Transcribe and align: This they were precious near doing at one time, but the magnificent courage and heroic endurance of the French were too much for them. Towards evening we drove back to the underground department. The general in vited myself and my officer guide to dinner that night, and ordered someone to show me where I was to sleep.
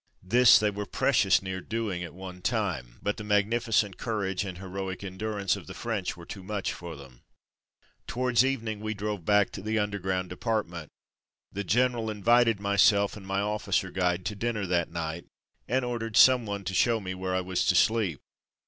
This 0.23 0.57
they 0.57 0.71
were 0.71 0.87
precious 0.87 1.43
near 1.43 1.61
doing 1.61 2.03
at 2.03 2.15
one 2.15 2.41
time, 2.41 2.97
but 3.03 3.17
the 3.17 3.23
magnificent 3.23 3.99
courage 3.99 4.43
and 4.43 4.57
heroic 4.57 5.03
endurance 5.03 5.55
of 5.55 5.67
the 5.67 5.75
French 5.75 6.17
were 6.17 6.25
too 6.25 6.41
much 6.41 6.73
for 6.73 6.95
them. 6.95 7.21
Towards 8.07 8.43
evening 8.43 8.79
we 8.79 8.95
drove 8.95 9.25
back 9.25 9.51
to 9.51 9.61
the 9.61 9.77
underground 9.77 10.29
department. 10.29 10.89
The 11.51 11.63
general 11.63 12.09
in 12.09 12.23
vited 12.23 12.59
myself 12.59 13.15
and 13.15 13.27
my 13.27 13.41
officer 13.41 13.91
guide 13.91 14.25
to 14.25 14.35
dinner 14.35 14.65
that 14.65 14.89
night, 14.89 15.27
and 15.67 15.85
ordered 15.85 16.17
someone 16.17 16.63
to 16.63 16.73
show 16.73 16.99
me 16.99 17.13
where 17.13 17.35
I 17.35 17.41
was 17.41 17.63
to 17.67 17.75
sleep. 17.75 18.21